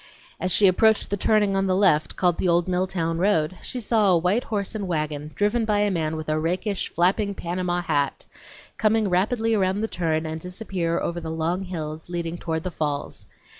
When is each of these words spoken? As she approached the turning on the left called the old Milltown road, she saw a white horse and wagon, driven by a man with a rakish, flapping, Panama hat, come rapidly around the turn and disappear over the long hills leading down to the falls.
As 0.39 0.51
she 0.51 0.65
approached 0.65 1.11
the 1.11 1.15
turning 1.15 1.55
on 1.55 1.67
the 1.67 1.75
left 1.75 2.15
called 2.15 2.39
the 2.39 2.47
old 2.47 2.67
Milltown 2.67 3.19
road, 3.19 3.55
she 3.61 3.79
saw 3.79 4.09
a 4.09 4.17
white 4.17 4.45
horse 4.45 4.73
and 4.73 4.87
wagon, 4.87 5.29
driven 5.35 5.63
by 5.63 5.81
a 5.81 5.91
man 5.91 6.15
with 6.15 6.27
a 6.27 6.39
rakish, 6.39 6.89
flapping, 6.89 7.35
Panama 7.35 7.83
hat, 7.83 8.25
come 8.79 8.95
rapidly 9.07 9.53
around 9.53 9.81
the 9.81 9.87
turn 9.87 10.25
and 10.25 10.41
disappear 10.41 10.99
over 10.99 11.21
the 11.21 11.29
long 11.29 11.61
hills 11.61 12.09
leading 12.09 12.37
down 12.37 12.55
to 12.55 12.59
the 12.61 12.71
falls. 12.71 13.27